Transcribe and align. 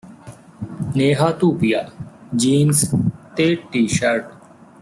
Neha 0.97 1.29
Dhupia 1.31 1.83
jeans 2.35 2.83
ਤੇ 3.35 3.55
T 3.71 3.85
shirt 3.87 4.31